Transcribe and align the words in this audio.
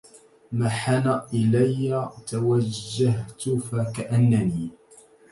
محن 0.53 1.21
الي 1.33 2.09
توجهت 2.27 3.49
فكأنني 3.49 4.69